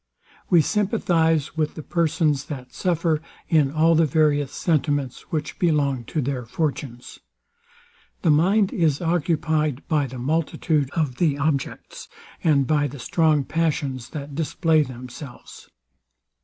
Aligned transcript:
We 0.49 0.63
sympathize 0.63 1.55
with 1.55 1.75
the 1.75 1.83
persons 1.83 2.45
that 2.45 2.73
suffer, 2.73 3.21
in 3.49 3.69
all 3.69 3.93
the 3.93 4.07
various 4.07 4.51
sentiments 4.51 5.31
which 5.31 5.59
belong 5.59 6.05
to 6.05 6.21
their 6.23 6.43
fortunes. 6.43 7.19
The 8.23 8.31
mind 8.31 8.73
is 8.73 8.99
occupied 8.99 9.87
by 9.87 10.07
the 10.07 10.17
multitude 10.17 10.89
of 10.95 11.17
the 11.17 11.37
objects, 11.37 12.07
and 12.43 12.65
by 12.65 12.87
the 12.87 12.97
strong 12.97 13.43
passions, 13.43 14.09
that 14.09 14.33
display 14.33 14.81
themselves. 14.81 15.69